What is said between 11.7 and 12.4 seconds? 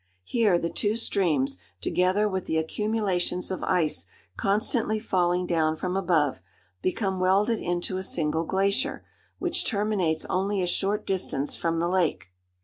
the lake.